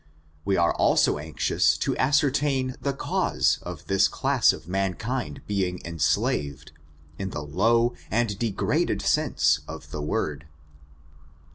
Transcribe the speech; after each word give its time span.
We 0.45 0.57
are 0.57 0.73
also 0.73 1.19
anxious 1.19 1.77
to 1.77 1.95
ascertain 1.97 2.75
the 2.81 2.91
cause• 2.93 3.59
of 3.61 3.85
this 3.85 4.07
class 4.07 4.51
of 4.51 4.67
mankind 4.67 5.43
being 5.45 5.79
enslaved, 5.85 6.71
in 7.19 7.29
the 7.29 7.43
low 7.43 7.93
and 8.09 8.35
degraded 8.39 9.03
sense 9.03 9.59
of 9.67 9.91
the 9.91 10.01
word. 10.01 10.47